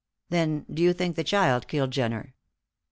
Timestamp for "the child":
1.15-1.67